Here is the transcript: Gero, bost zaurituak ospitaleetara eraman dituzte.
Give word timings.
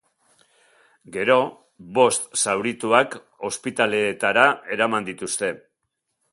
Gero, 1.17 1.35
bost 1.97 2.25
zaurituak 2.45 3.19
ospitaleetara 3.53 4.49
eraman 4.79 5.11
dituzte. 5.11 5.55